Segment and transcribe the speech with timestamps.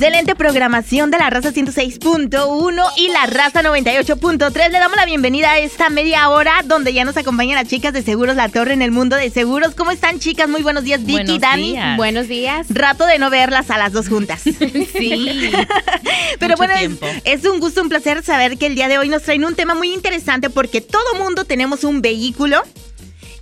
[0.00, 4.70] excelente programación de la raza 106.1 y la raza 98.3.
[4.70, 8.00] Le damos la bienvenida a esta media hora donde ya nos acompañan las chicas de
[8.00, 9.74] Seguros La Torre en el mundo de seguros.
[9.74, 10.48] ¿Cómo están, chicas?
[10.48, 11.72] Muy buenos días, Vicky, Buenos Dani.
[11.72, 11.96] días.
[11.98, 12.66] Buenos días.
[12.70, 14.40] Rato de no verlas a las dos juntas.
[14.90, 15.50] Sí.
[16.38, 19.22] Pero Mucho bueno, es un gusto, un placer saber que el día de hoy nos
[19.22, 22.62] traen un tema muy interesante porque todo mundo tenemos un vehículo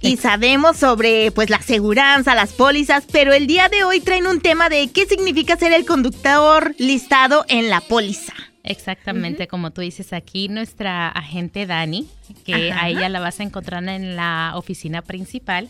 [0.00, 4.40] y sabemos sobre pues la aseguranza, las pólizas, pero el día de hoy traen un
[4.40, 8.32] tema de qué significa ser el conductor listado en la póliza.
[8.64, 12.06] Exactamente, como tú dices aquí, nuestra agente Dani,
[12.44, 12.84] que Ajá.
[12.84, 15.68] a ella la vas a encontrar en la oficina principal.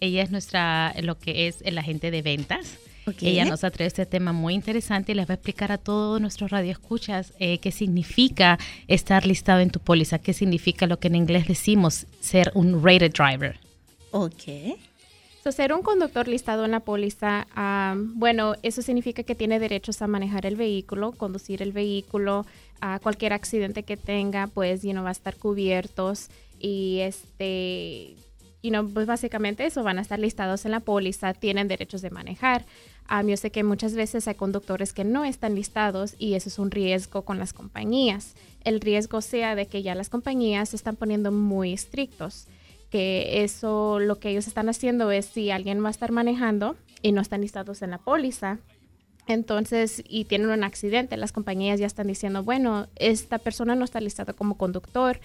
[0.00, 2.78] Ella es nuestra, lo que es el agente de ventas.
[3.20, 6.20] Ella nos ha traído este tema muy interesante y les va a explicar a todos
[6.20, 8.58] nuestros radioescuchas eh, qué significa
[8.88, 13.12] estar listado en tu póliza, qué significa lo que en inglés decimos ser un rated
[13.12, 13.58] driver.
[14.10, 14.78] Ok.
[15.42, 20.02] So, ser un conductor listado en la póliza, ah, bueno, eso significa que tiene derechos
[20.02, 22.44] a manejar el vehículo, conducir el vehículo,
[22.82, 28.16] a cualquier accidente que tenga, pues, you know, va a estar cubiertos y este,
[28.62, 32.10] you know, pues básicamente eso, van a estar listados en la póliza, tienen derechos de
[32.10, 32.66] manejar.
[33.08, 36.58] Ah, yo sé que muchas veces hay conductores que no están listados y eso es
[36.58, 38.34] un riesgo con las compañías.
[38.62, 42.46] El riesgo sea de que ya las compañías se están poniendo muy estrictos
[42.90, 47.12] que eso lo que ellos están haciendo es si alguien va a estar manejando y
[47.12, 48.58] no están listados en la póliza,
[49.26, 54.00] entonces y tienen un accidente, las compañías ya están diciendo, bueno, esta persona no está
[54.00, 55.20] listada como conductor,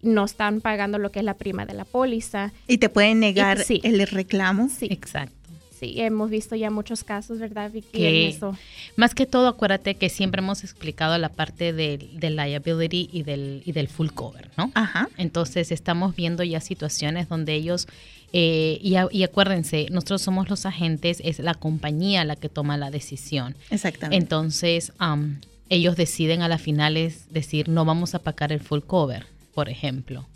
[0.00, 2.52] no están pagando lo que es la prima de la póliza.
[2.68, 3.80] Y te pueden negar Y- sí.
[3.82, 4.68] el reclamo.
[4.68, 5.34] Sí, Exacto.
[5.78, 7.88] Sí, hemos visto ya muchos casos, ¿verdad, Vicky?
[7.98, 8.56] Que- eso.
[8.96, 13.62] Más que todo, acuérdate que siempre hemos explicado la parte del del liability y del,
[13.64, 14.70] y del full cover, ¿no?
[14.74, 15.08] Ajá.
[15.16, 17.86] Entonces estamos viendo ya situaciones donde ellos,
[18.32, 22.90] eh, y, y acuérdense, nosotros somos los agentes, es la compañía la que toma la
[22.90, 23.54] decisión.
[23.70, 24.16] Exactamente.
[24.22, 28.80] Entonces am, ellos deciden a la final es decir, no vamos a pagar el full
[28.80, 30.26] cover, por ejemplo.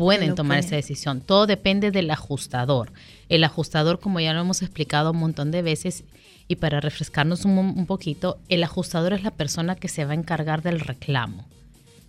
[0.00, 1.20] Pueden tomar esa decisión.
[1.20, 2.90] Todo depende del ajustador.
[3.28, 6.04] El ajustador, como ya lo hemos explicado un montón de veces,
[6.48, 10.14] y para refrescarnos un, un poquito, el ajustador es la persona que se va a
[10.14, 11.46] encargar del reclamo.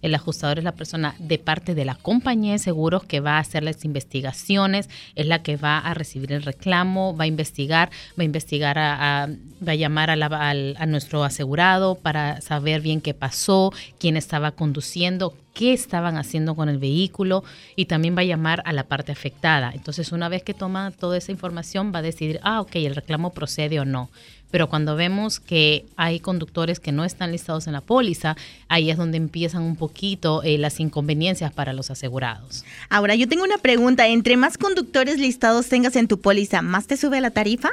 [0.02, 3.40] El ajustador es la persona de parte de la compañía de seguros que va a
[3.40, 8.22] hacer las investigaciones, es la que va a recibir el reclamo, va a investigar, va
[8.22, 9.28] a investigar, a,
[9.68, 14.52] va a llamar a, la- a nuestro asegurado para saber bien qué pasó, quién estaba
[14.52, 17.44] conduciendo, qué estaban haciendo con el vehículo
[17.76, 19.72] y también va a llamar a la parte afectada.
[19.74, 23.34] Entonces, una vez que toma toda esa información, va a decidir, ah, ok, el reclamo
[23.34, 24.10] procede o no.
[24.52, 28.36] Pero cuando vemos que hay conductores que no están listados en la póliza,
[28.68, 32.66] ahí es donde empiezan un poquito eh, las inconveniencias para los asegurados.
[32.90, 34.08] Ahora, yo tengo una pregunta.
[34.08, 37.72] Entre más conductores listados tengas en tu póliza, ¿más te sube la tarifa?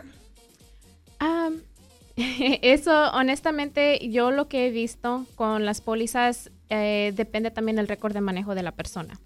[1.21, 1.51] Ah,
[2.63, 8.13] eso, honestamente, yo lo que he visto con las pólizas eh, depende también del récord
[8.13, 9.19] de manejo de la persona.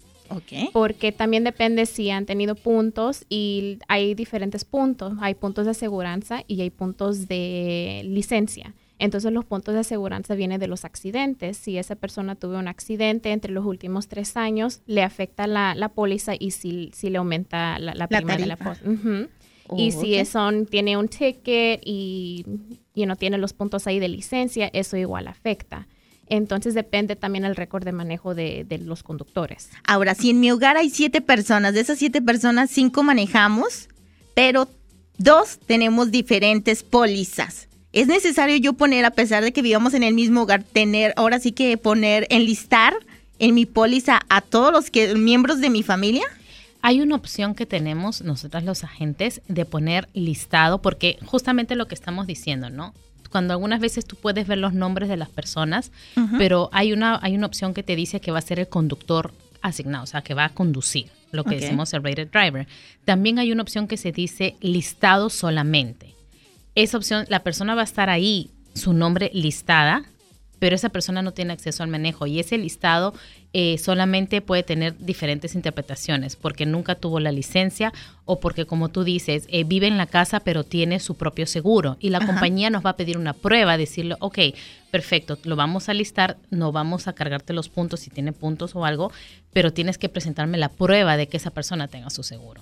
[0.71, 5.13] Porque también depende si han tenido puntos y hay diferentes puntos.
[5.21, 8.73] Hay puntos de aseguranza y hay puntos de licencia.
[8.99, 11.57] Entonces los puntos de aseguranza vienen de los accidentes.
[11.57, 15.89] Si esa persona tuvo un accidente entre los últimos tres años, le afecta la, la
[15.89, 19.29] póliza y si, si le aumenta la, la La prima de la póliza.
[19.67, 20.25] Oh, y si ok.
[20.25, 22.45] son, tiene un ticket y
[22.95, 25.87] you know, tiene los puntos ahí de licencia, eso igual afecta.
[26.27, 29.69] Entonces depende también el récord de manejo de, de los conductores.
[29.85, 33.89] Ahora, si en mi hogar hay siete personas, de esas siete personas, cinco manejamos,
[34.33, 34.67] pero
[35.17, 37.67] dos tenemos diferentes pólizas.
[37.91, 41.39] ¿Es necesario yo poner, a pesar de que vivamos en el mismo hogar, tener, ahora
[41.39, 42.95] sí que poner, enlistar
[43.37, 46.23] en mi póliza a todos los que, miembros de mi familia?
[46.81, 51.93] Hay una opción que tenemos nosotras los agentes de poner listado, porque justamente lo que
[51.93, 52.95] estamos diciendo, ¿no?
[53.33, 55.91] Cuando algunas veces tú puedes ver los nombres de las personas,
[56.37, 59.33] pero hay una, hay una opción que te dice que va a ser el conductor
[59.63, 62.67] asignado, o sea, que va a conducir, lo que decimos el rated driver.
[63.05, 66.13] También hay una opción que se dice listado solamente.
[66.75, 70.03] Esa opción, la persona va a estar ahí, su nombre listada,
[70.63, 73.13] pero esa persona no tiene acceso al manejo y ese listado
[73.51, 77.91] eh, solamente puede tener diferentes interpretaciones porque nunca tuvo la licencia
[78.23, 81.97] o porque como tú dices eh, vive en la casa pero tiene su propio seguro
[81.99, 82.27] y la Ajá.
[82.27, 84.39] compañía nos va a pedir una prueba decirle ok
[84.89, 88.85] perfecto lo vamos a listar no vamos a cargarte los puntos si tiene puntos o
[88.85, 89.11] algo
[89.51, 92.61] pero tienes que presentarme la prueba de que esa persona tenga su seguro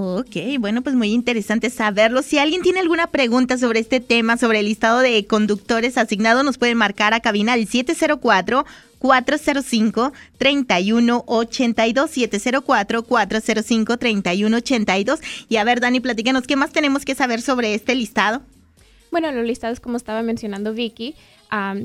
[0.00, 2.22] Ok, bueno, pues muy interesante saberlo.
[2.22, 6.56] Si alguien tiene alguna pregunta sobre este tema, sobre el listado de conductores asignados, nos
[6.56, 8.64] pueden marcar a cabina al 704
[9.00, 17.40] 405 3182 704 405 3182 y a ver Dani, platícanos qué más tenemos que saber
[17.40, 18.42] sobre este listado.
[19.10, 21.16] Bueno, los listados, como estaba mencionando Vicky,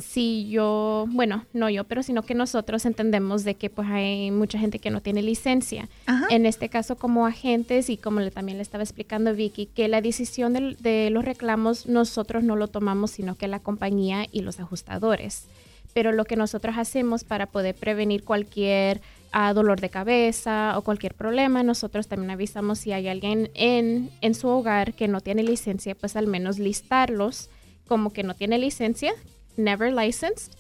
[0.01, 4.59] si yo, bueno, no yo, pero sino que nosotros entendemos de que pues hay mucha
[4.59, 5.89] gente que no tiene licencia.
[6.29, 10.01] En este caso como agentes y como le, también le estaba explicando Vicky, que la
[10.01, 15.45] decisión de, los reclamos nosotros no lo tomamos, sino que la compañía y los ajustadores.
[15.93, 19.01] Pero lo que nosotros hacemos para poder prevenir cualquier
[19.31, 24.33] ah, dolor de cabeza o cualquier problema, nosotros también avisamos si hay alguien en, en
[24.33, 27.49] su hogar que no tiene licencia, pues al menos listarlos
[27.87, 29.13] como que no tiene licencia,
[29.57, 30.53] never licensed.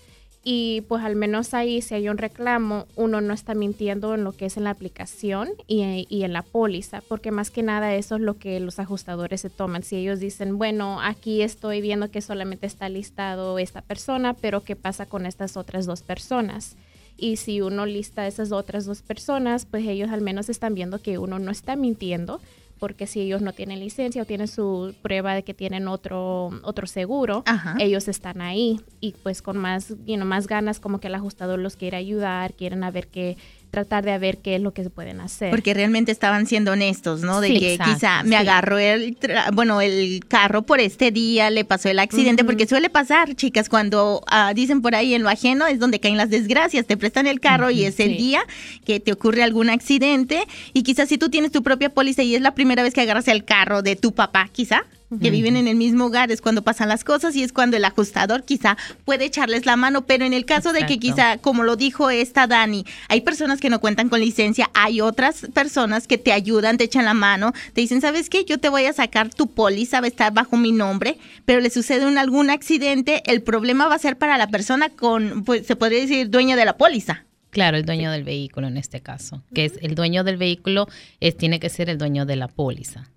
[0.45, 4.33] Y pues al menos ahí si hay un reclamo, uno no está mintiendo en lo
[4.33, 8.21] que es en la aplicación y, en la póliza, porque más que nada eso es
[8.21, 9.83] lo que los ajustadores se toman.
[9.83, 14.75] Si ellos dicen, bueno, aquí estoy viendo que solamente está listado esta persona, pero ¿qué
[14.75, 16.75] pasa con estas otras dos personas?
[17.15, 21.01] Y si uno lista a esas otras dos personas, pues ellos al menos están viendo
[21.01, 22.41] que uno no está mintiendo
[22.79, 26.87] porque si ellos no tienen licencia o tienen su prueba de que tienen otro otro
[26.87, 27.43] seguro,
[27.79, 28.81] ellos están ahí.
[28.99, 32.83] Y pues con más, you más ganas como que el ajustador los quiere ayudar, quieren
[32.83, 33.37] a ver qué
[33.73, 35.49] tratar de ver qué es lo que se pueden hacer.
[35.49, 37.41] Porque realmente estaban siendo honestos, ¿no?
[37.41, 39.17] De que quizá me agarró el,
[39.51, 44.21] bueno, el carro por este día, le pasó el accidente, porque suele pasar, chicas, cuando
[44.27, 47.39] ah, dicen por ahí en lo ajeno es donde caen las desgracias, te prestan el
[47.39, 48.43] carro y es el día
[48.85, 50.43] que te ocurre algún accidente
[50.73, 53.27] y quizás si tú tienes tu propia póliza y es la primera vez que agarras
[53.27, 54.83] el carro de tu papá, quizá,
[55.19, 57.85] que viven en el mismo hogar, es cuando pasan las cosas y es cuando el
[57.85, 61.75] ajustador quizá puede echarles la mano, pero en el caso de que quizá, como lo
[61.75, 66.31] dijo esta Dani, hay personas que no cuentan con licencia, hay otras personas que te
[66.31, 68.45] ayudan, te echan la mano, te dicen, ¿sabes qué?
[68.45, 71.69] Yo te voy a sacar tu póliza, va a estar bajo mi nombre, pero le
[71.69, 75.75] sucede un, algún accidente, el problema va a ser para la persona con, pues se
[75.75, 77.25] podría decir, dueña de la póliza.
[77.53, 80.87] Claro, el dueño del vehículo en este caso, que es el dueño del vehículo,
[81.19, 83.09] es, tiene que ser el dueño de la póliza.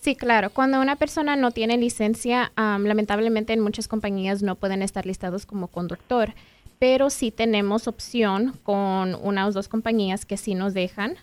[0.00, 0.50] Sí, claro.
[0.50, 5.68] Cuando una persona no tiene licencia, lamentablemente en muchas compañías no pueden estar listados como
[5.68, 6.30] conductor
[6.78, 11.16] pero sí tenemos opción con una o dos compañías que sí nos dejan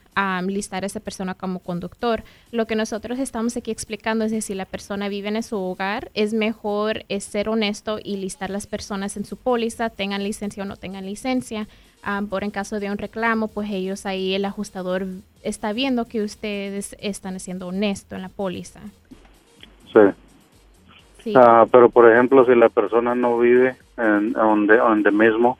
[0.48, 2.24] listar a esa persona como conductor.
[2.52, 6.10] Lo que nosotros estamos aquí explicando es que si la persona vive en su hogar,
[6.16, 10.66] es mejor es ser honesto y listar las personas en su póliza, tengan licencia o
[10.66, 11.68] no tengan licencia.
[12.30, 15.06] por en caso de un reclamo, pues ellos ahí, el ajustador
[15.44, 18.80] está viendo que ustedes están siendo honesto en la póliza.
[19.94, 21.34] Sí.
[21.36, 25.58] Ah, pero por ejemplo, si la persona no vive en donde, donde mismo.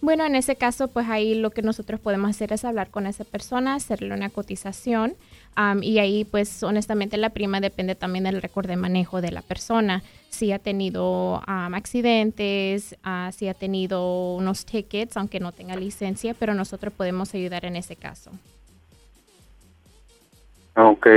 [0.00, 3.24] Bueno, en ese caso, pues ahí lo que nosotros podemos hacer es hablar con esa
[3.24, 5.14] persona, hacerle una cotización
[5.82, 10.04] y ahí, pues honestamente, la prima depende también del récord de manejo de la persona.
[10.30, 16.54] Si ha tenido accidentes, uh, si ha tenido unos tickets, aunque no tenga licencia, pero
[16.54, 18.30] nosotros podemos ayudar en ese caso.
[20.76, 21.08] Ok.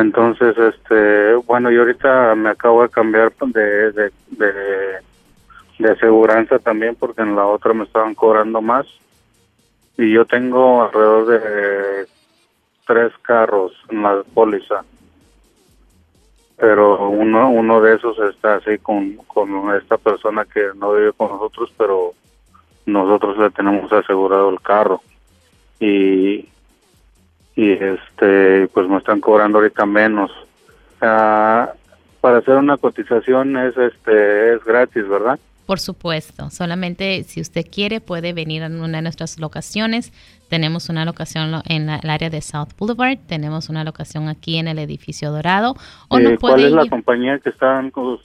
[0.00, 4.10] Entonces, este, bueno, yo ahorita me acabo de cambiar de, de,
[5.78, 8.86] de, aseguranza también porque en la otra me estaban cobrando más.
[9.98, 12.06] Y yo tengo alrededor de
[12.86, 14.84] tres carros en la póliza.
[16.56, 21.28] Pero uno, uno de esos está así con, con esta persona que no vive con
[21.28, 22.12] nosotros, pero
[22.86, 25.02] nosotros le tenemos asegurado el carro.
[25.80, 26.48] Y,
[27.54, 30.30] y este pues me están cobrando ahorita menos.
[31.00, 31.72] Ah,
[32.20, 35.38] para hacer una cotización es este es gratis verdad
[35.72, 40.12] Por supuesto, solamente si usted quiere puede venir a una de nuestras locaciones.
[40.50, 44.78] Tenemos una locación en el área de South Boulevard, tenemos una locación aquí en el
[44.78, 45.74] edificio Dorado.
[46.08, 48.18] O eh, ¿Cuál es la compañía que está con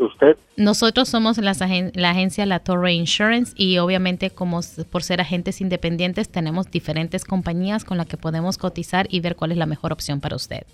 [0.00, 0.36] usted?
[0.58, 6.70] Nosotros somos la agencia La Torre Insurance y obviamente como por ser agentes independientes tenemos
[6.70, 10.36] diferentes compañías con las que podemos cotizar y ver cuál es la mejor opción para
[10.36, 10.66] usted.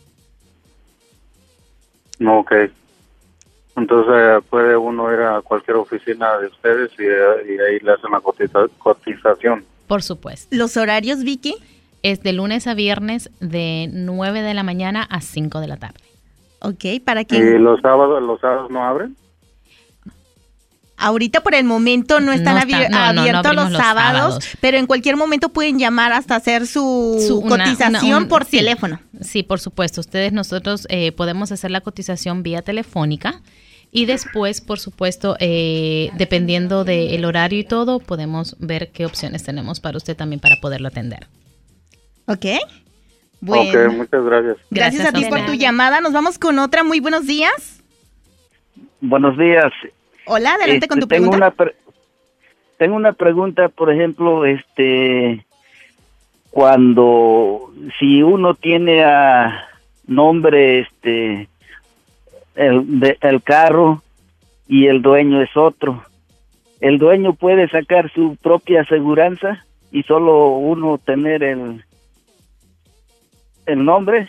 [2.26, 2.52] Ok.
[3.78, 8.20] Entonces puede uno ir a cualquier oficina de ustedes y, ahí le hacen la
[8.78, 9.64] cotización.
[9.87, 10.54] Por supuesto.
[10.54, 11.56] ¿Los horarios, Vicky?
[12.02, 16.00] Es de lunes a viernes de 9 de la mañana a 5 de la tarde.
[16.61, 17.37] Ok, ¿para qué?
[17.37, 19.16] ¿Y los sábados, los sábados no abren?
[21.00, 26.12] Ahorita por el momento no están abiertos los, sábados, pero en cualquier momento pueden llamar
[26.12, 29.00] hasta hacer su, cotización por teléfono.
[29.20, 30.00] Sí, por supuesto.
[30.00, 33.40] Ustedes, nosotros eh, podemos hacer la cotización vía telefónica.
[33.90, 39.80] Y después, por supuesto, eh, dependiendo del horario y todo, podemos ver qué opciones tenemos
[39.80, 41.26] para usted también para poderlo atender.
[42.26, 42.45] Ok.
[43.40, 43.92] Bueno.
[43.92, 44.57] muchas gracias.
[44.71, 46.00] Gracias, a ti por tu llamada.
[46.00, 46.85] Nos vamos con otra.
[46.85, 47.83] Muy buenos días.
[49.00, 49.73] Buenos días.
[50.26, 51.54] Hola, adelante con tu este, tengo pregunta.
[51.62, 51.73] Una
[52.78, 55.45] tengo una pregunta, por ejemplo, este,
[56.50, 59.66] cuando si uno tiene a
[60.07, 61.49] nombre, este,
[62.58, 64.02] el, el carro
[64.66, 66.02] y el dueño es otro.
[66.80, 71.84] El dueño puede sacar su propia aseguranza y solo uno tener el,
[73.66, 74.28] el nombre.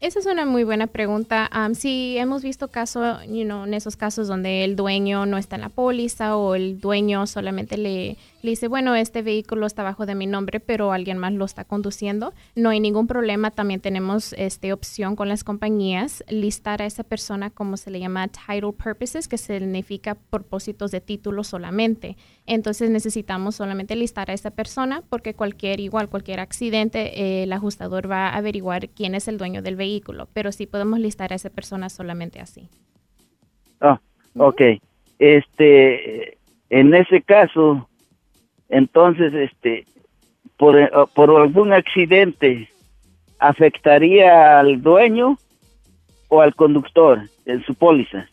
[0.00, 1.48] Esa es una muy buena pregunta.
[1.54, 5.56] Um, sí, hemos visto casos, you know, en esos casos donde el dueño no está
[5.56, 10.04] en la póliza o el dueño solamente le, le dice, bueno, este vehículo está bajo
[10.04, 12.32] de mi nombre, pero alguien más lo está conduciendo.
[12.56, 13.52] No hay ningún problema.
[13.52, 18.28] También tenemos este opción con las compañías listar a esa persona como se le llama
[18.28, 22.16] title purposes, que significa propósitos de título solamente.
[22.46, 28.10] Entonces necesitamos solamente listar a esa persona porque cualquier igual cualquier accidente eh, el ajustador
[28.10, 31.50] va a averiguar quién es el dueño del vehículo, pero sí podemos listar a esa
[31.50, 32.68] persona solamente así.
[33.80, 34.00] Ah,
[34.36, 34.60] ok.
[35.18, 36.38] Este,
[36.70, 37.88] en ese caso,
[38.72, 39.84] entonces, este,
[40.56, 42.70] por, eh, por algún accidente,
[43.38, 45.36] ¿afectaría al dueño
[46.28, 48.26] o al conductor en su póliza?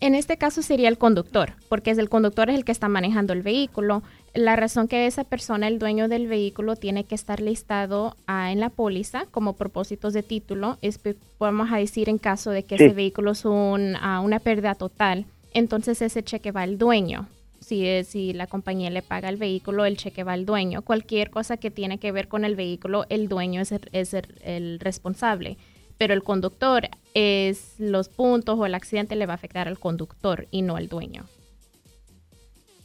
[0.00, 3.32] En este caso sería el conductor, porque es el conductor es el que está manejando
[3.32, 4.02] el vehículo.
[4.34, 8.60] La razón que esa persona, el dueño del vehículo, tiene que estar listado ah, en
[8.60, 11.00] la póliza como propósitos de título es,
[11.38, 15.24] vamos a decir, en caso de que ese vehículo es un, ah, una pérdida total,
[15.54, 17.28] entonces ese cheque va al dueño
[17.62, 20.82] si, si la compañía le paga el vehículo, el cheque va al dueño.
[20.82, 23.72] Cualquier cosa que tiene que ver con el vehículo, el dueño es
[24.12, 25.56] el, responsable.
[25.98, 30.48] Pero el conductor es los puntos o el accidente le va a afectar al conductor
[30.50, 31.24] y no al dueño.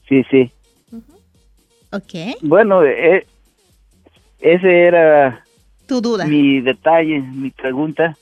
[0.07, 0.51] Sí, sí.
[1.91, 2.38] Ok.
[2.41, 3.25] Bueno, eh,
[4.39, 5.43] ese era
[5.88, 6.25] tu duda.
[6.25, 8.15] Mi detalle, mi pregunta.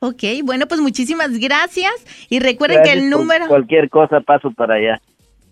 [0.00, 1.94] Ok, bueno, pues muchísimas gracias
[2.28, 3.48] y recuerden que el número...
[3.48, 5.00] Cualquier cosa paso para allá.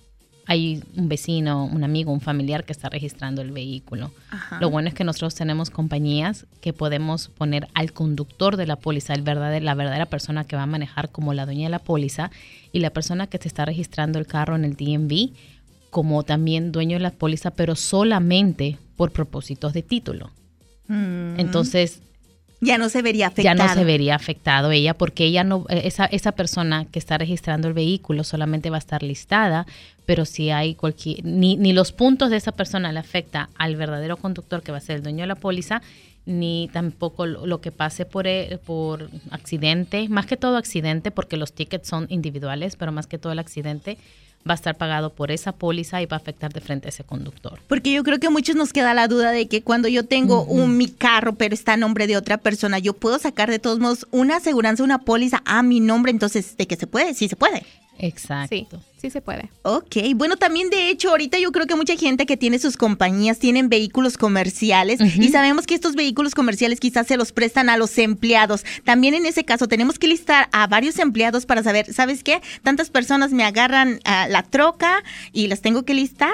[0.46, 4.12] hay un vecino, un amigo, un familiar que está registrando el vehículo.
[4.60, 9.14] Lo bueno es que nosotros tenemos compañías que podemos poner al conductor de la póliza,
[9.14, 12.30] el verdadero, la verdadera persona que va a manejar como la dueña de la póliza
[12.74, 15.32] y la persona que te está registrando el carro en el DMV
[15.90, 20.32] como también dueño de la póliza, pero solamente por propósitos de título.
[20.88, 21.40] Mm.
[21.40, 22.02] Entonces,
[22.62, 23.58] ya no se vería afectado.
[23.58, 27.18] Ya no se vería afectado ella porque ella no eh, esa esa persona que está
[27.18, 29.66] registrando el vehículo solamente va a estar listada,
[30.06, 34.18] pero si hay cualquier ni, ni los puntos de esa persona le afecta al verdadero
[34.18, 35.82] conductor que va a ser el dueño de la póliza
[36.26, 41.54] ni tampoco lo, que pase por, eh, por accidente, más que todo accidente, porque los
[41.54, 43.98] tickets son individuales, pero más que todo el accidente
[44.48, 47.04] va a estar pagado por esa póliza y va a afectar de frente a ese
[47.04, 47.60] conductor.
[47.68, 50.44] Porque yo creo que a muchos nos queda la duda de que cuando yo tengo
[50.44, 53.80] un mi carro, pero está a nombre de otra persona, yo puedo sacar de todos
[53.80, 57.36] modos una aseguranza, una póliza a mi nombre, entonces de que se puede, sí se
[57.36, 57.66] puede.
[58.00, 58.48] Exacto.
[58.50, 58.68] Sí,
[59.02, 59.50] sí se puede.
[59.64, 63.40] Ok, bueno, también de hecho, ahorita yo creo que mucha gente que tiene sus compañías
[63.40, 67.98] tienen vehículos comerciales y sabemos que estos vehículos comerciales quizás se los prestan a los
[67.98, 68.66] empleados.
[68.84, 72.42] También en ese caso tenemos que listar a varios empleados para saber, ¿sabes qué?
[72.64, 76.34] Tantas personas me agarran a la troca y las tengo que listar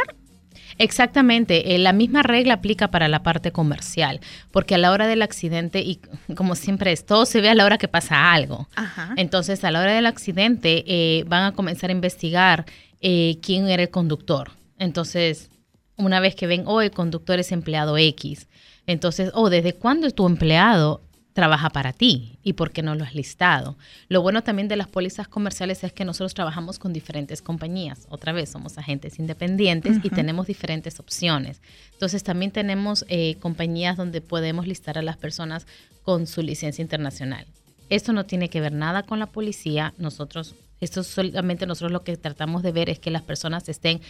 [0.79, 5.21] Exactamente, eh, la misma regla aplica para la parte comercial, porque a la hora del
[5.21, 6.00] accidente, y
[6.36, 8.69] como siempre es, todo se ve a la hora que pasa algo.
[9.17, 12.65] Entonces, a la hora del accidente, eh, van a comenzar a investigar
[13.01, 14.51] eh, quién era el conductor.
[14.77, 15.51] Entonces,
[15.98, 18.48] una vez que ven, oh, el conductor es empleado X.
[18.88, 21.01] Entonces, oh, ¿desde cuándo es tu empleado?
[21.39, 23.77] Trabaja para ti y por qué no lo has listado.
[24.10, 28.08] Lo bueno también de las pólizas comerciales es que nosotros trabajamos con diferentes compañías.
[28.10, 31.62] Otra vez, somos agentes independientes y tenemos diferentes opciones.
[31.93, 35.65] Entonces, también tenemos eh, compañías donde podemos listar a las personas
[36.03, 37.46] con su licencia internacional.
[37.89, 39.93] Esto no tiene que ver nada con la policía.
[39.98, 44.01] Nosotros, esto solamente nosotros lo que tratamos de ver es que las personas estén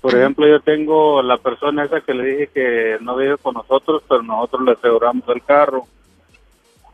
[0.00, 4.02] Por ejemplo, yo tengo la persona esa que le dije que no vive con nosotros,
[4.08, 5.86] pero nosotros le aseguramos el carro.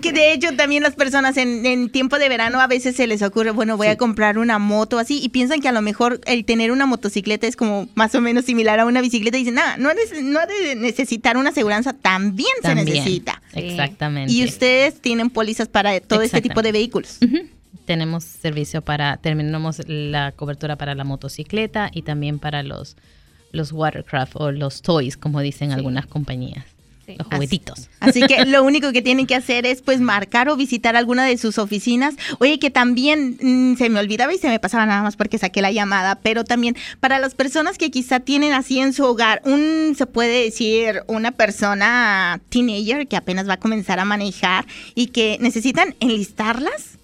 [0.00, 3.50] que de hecho también las personas en, tiempo de verano a veces se les ocurre,
[3.50, 6.70] bueno, voy a comprar una moto así y piensan que a lo mejor el tener
[6.70, 9.90] una motocicleta es como más o menos similar a una bicicleta y dicen, nada, no,
[10.22, 13.42] no de necesitar una aseguranza, también, se necesita.
[13.54, 14.32] Exactamente.
[14.32, 17.18] Y ustedes tienen pólizas para todo este tipo de vehículos.
[17.86, 22.96] Tenemos servicio para, terminamos la cobertura para la motocicleta y también para los
[23.54, 26.64] los watercraft o los toys, como dicen algunas compañías.
[27.06, 27.90] Los juguetitos.
[28.00, 31.36] Así, que lo único que tienen que hacer es pues marcar o visitar alguna de
[31.36, 32.14] sus oficinas.
[32.38, 35.60] Oye, que también mm, se me olvidaba y se me pasaba nada más porque saqué
[35.60, 39.94] la llamada, pero también para las personas que quizá tienen así en su hogar, un
[39.96, 45.36] se puede decir una persona teenager que apenas va a comenzar a manejar y que
[45.40, 46.98] necesitan enlistarlas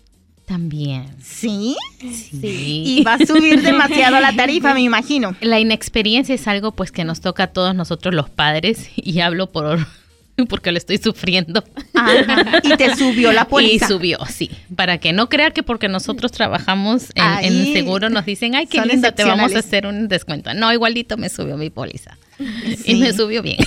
[0.50, 1.04] también.
[1.22, 1.76] ¿Sí?
[2.00, 2.82] ¿Sí?
[2.84, 5.36] Y va a subir demasiado la tarifa, me imagino.
[5.40, 9.48] La inexperiencia es algo pues que nos toca a todos nosotros los padres y hablo
[9.52, 9.78] por
[10.48, 11.62] porque lo estoy sufriendo.
[12.64, 13.84] Y te subió la póliza.
[13.84, 14.50] Y subió, sí.
[14.74, 18.84] Para que no crean que porque nosotros trabajamos en, en seguro nos dicen, ay, qué
[18.84, 20.52] lindo, te vamos a hacer un descuento.
[20.54, 22.18] No, igualito me subió mi póliza.
[22.84, 23.58] Y me subió bien.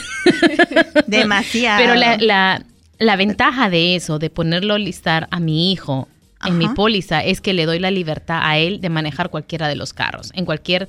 [1.07, 1.81] Demasiado.
[1.81, 2.65] Pero la, la,
[2.97, 6.09] la ventaja de eso, de ponerlo listar a mi hijo
[6.45, 9.75] en mi póliza es que le doy la libertad a él de manejar cualquiera de
[9.75, 10.31] los carros.
[10.33, 10.87] En cualquier,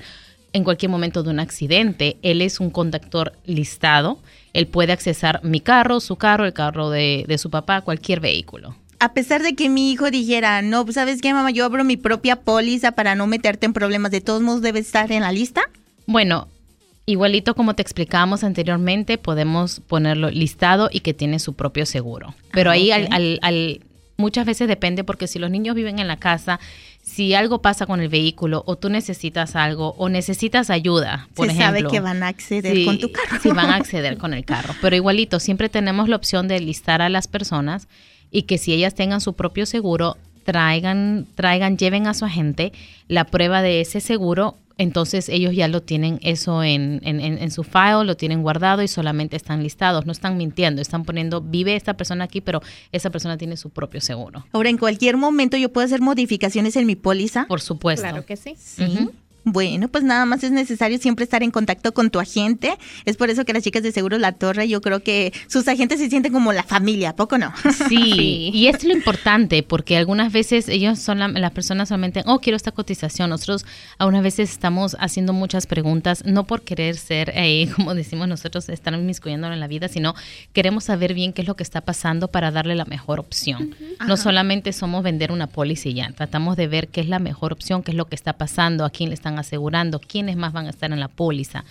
[0.53, 4.19] en cualquier momento de un accidente, él es un conductor listado.
[4.53, 8.75] Él puede accesar mi carro, su carro, el carro de, de su papá, cualquier vehículo
[8.99, 11.51] a pesar de que mi hijo dijera, no, ¿sabes qué, mamá?
[11.51, 15.11] Yo abro mi propia póliza para no meterte en problemas, ¿de todos modos debe estar
[15.11, 15.61] en la lista?
[16.05, 16.47] Bueno,
[17.05, 22.35] igualito como te explicábamos anteriormente, podemos ponerlo listado y que tiene su propio seguro.
[22.51, 23.81] Pero ah, ahí al, al,
[24.17, 26.59] muchas veces depende porque si los niños viven en la casa,
[27.01, 31.55] si algo pasa con el vehículo o tú necesitas algo o necesitas ayuda, por Se
[31.55, 33.39] sabe que van a acceder con tu carro.
[33.41, 34.73] Sí, van a acceder con el carro.
[34.81, 37.87] Pero igualito, siempre tenemos la opción de listar a las personas
[38.31, 42.73] y que si ellas tengan su propio seguro, traigan, traigan, lleven a su agente
[43.07, 48.03] la prueba de ese seguro entonces ellos ya lo tienen eso en, en, su file,
[48.03, 52.25] lo tienen guardado y solamente están listados, no están mintiendo, están poniendo, vive esta persona
[52.25, 52.61] aquí, pero
[52.91, 54.45] esa persona tiene su propio seguro.
[54.51, 57.45] Ahora, en cualquier momento yo puedo hacer modificaciones en mi póliza.
[57.47, 58.03] Por supuesto.
[58.03, 58.55] Claro que sí.
[58.57, 59.09] Sí.
[59.47, 62.77] Bueno, pues nada más es necesario siempre estar en contacto con tu agente.
[63.05, 65.99] Es por eso que las chicas de Seguro La Torre, yo creo que sus agentes
[65.99, 67.53] se sienten como la familia, ¿poco no?
[67.87, 72.57] Sí, y es lo importante, porque algunas veces ellos son las personas solamente, oh, quiero
[72.57, 73.29] esta cotización.
[73.29, 73.67] Nosotros
[73.99, 78.95] algunas veces estamos haciendo muchas preguntas, no por querer ser, eh, como decimos nosotros, estar
[78.95, 80.15] inmiscuyéndonos en la vida, sino
[80.53, 83.75] queremos saber bien qué es lo que está pasando para darle la mejor opción.
[84.07, 87.53] No solamente somos vender una póliza y ya, tratamos de ver qué es la mejor
[87.53, 90.67] opción, qué es lo que está pasando, a quién le están asegurando, quiénes más van
[90.67, 91.65] a estar en la póliza.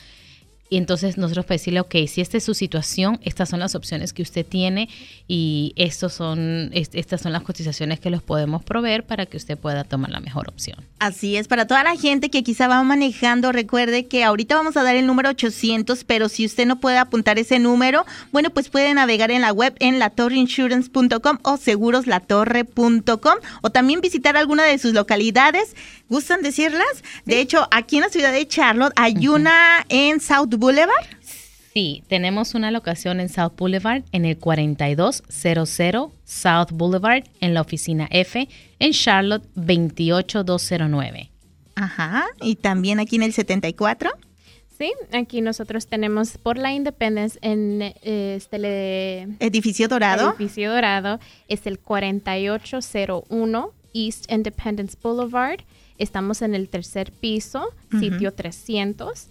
[0.70, 4.12] Y entonces nosotros para decirle, ok, si esta es su situación, estas son las opciones
[4.12, 4.88] que usted tiene
[5.28, 9.84] y estos son, estas son las cotizaciones que los podemos proveer para que usted pueda
[9.84, 10.78] tomar la mejor opción.
[10.98, 14.82] Así es, para toda la gente que quizá va manejando, recuerde que ahorita vamos a
[14.82, 18.94] dar el número 800, pero si usted no puede apuntar ese número, bueno, pues puede
[18.94, 25.76] navegar en la web en latorreinsurance.com o seguroslatorre.com o también visitar alguna de sus localidades.
[26.08, 27.02] ¿Gustan decirlas?
[27.24, 31.06] De hecho, aquí en la ciudad de Charlotte hay una en South Boulevard.
[31.72, 38.06] Sí, tenemos una locación en South Boulevard en el 4200 South Boulevard en la oficina
[38.10, 41.30] F en Charlotte 28209.
[41.74, 44.10] Ajá, y también aquí en el 74.
[44.78, 50.30] Sí, aquí nosotros tenemos por la Independence en este edificio dorado.
[50.30, 55.60] Edificio dorado es el 4801 East Independence Boulevard.
[55.98, 59.28] Estamos en el tercer piso, sitio 300.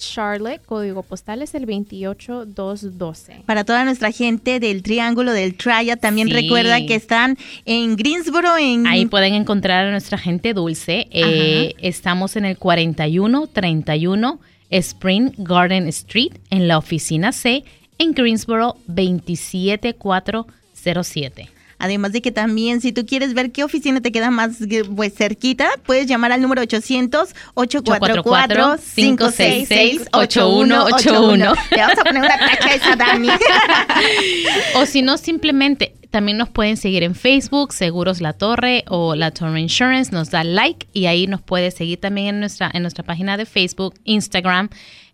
[0.00, 3.42] Charlotte, código postal es el 28212.
[3.46, 7.36] Para toda nuestra gente del Triángulo del Traya, también recuerda que están
[7.66, 8.56] en Greensboro.
[8.56, 8.86] En...
[8.86, 11.08] Ahí pueden encontrar a nuestra gente dulce.
[11.10, 17.64] Eh, estamos en el 4131 Spring Garden Street, en la oficina C,
[17.98, 21.59] en Greensboro 27407.
[21.80, 24.58] Además de que también si tú quieres ver qué oficina te queda más
[24.94, 31.54] pues cerquita, puedes llamar al número 800 844 566 8181.
[31.70, 33.28] Te vamos a poner una tacha esa Dani.
[34.76, 39.30] o si no simplemente también nos pueden seguir en Facebook, Seguros La Torre o La
[39.30, 43.04] Torre Insurance, nos da like y ahí nos puede seguir también en nuestra en nuestra
[43.04, 44.68] página de Facebook, Instagram.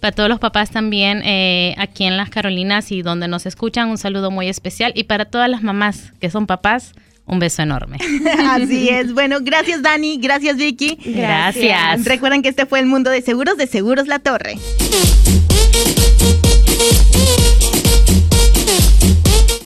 [0.00, 3.98] Para todos los papás también eh, aquí en las Carolinas y donde nos escuchan, un
[3.98, 4.92] saludo muy especial.
[4.94, 6.92] Y para todas las mamás que son papás,
[7.24, 7.98] un beso enorme.
[8.46, 9.12] Así es.
[9.12, 10.98] Bueno, gracias Dani, gracias Vicky.
[11.04, 12.04] Gracias.
[12.04, 14.56] Recuerden que este fue el mundo de seguros de Seguros La Torre.